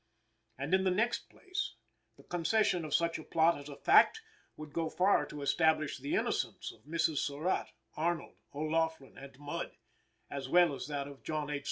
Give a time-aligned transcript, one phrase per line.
[0.57, 1.75] And, in the next place,
[2.17, 4.19] the concession of such a plot as a fact
[4.57, 7.17] would go far to establish the innocence of Mrs.
[7.19, 9.75] Surratt, Arnold, O'Laughlin and Mudd,
[10.27, 11.59] as well as that of John H.